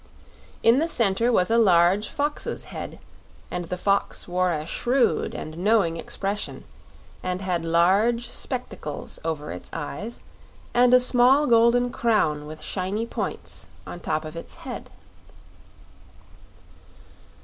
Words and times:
In 0.63 0.79
the 0.79 0.87
center 0.87 1.31
was 1.31 1.51
a 1.51 1.59
large 1.59 2.09
fox's 2.09 2.63
head, 2.73 2.97
and 3.51 3.65
the 3.65 3.77
fox 3.77 4.27
wore 4.27 4.51
a 4.51 4.65
shrewd 4.65 5.35
and 5.35 5.59
knowing 5.59 5.95
expression 5.95 6.63
and 7.21 7.39
had 7.39 7.63
large 7.63 8.27
spectacles 8.27 9.19
over 9.23 9.51
its 9.51 9.69
eyes 9.71 10.21
and 10.73 10.91
a 10.95 10.99
small 10.99 11.45
golden 11.45 11.91
crown 11.91 12.47
with 12.47 12.63
shiny 12.63 13.05
points 13.05 13.67
on 13.85 13.99
top 13.99 14.25
of 14.25 14.35
its 14.35 14.55
head. 14.65 14.89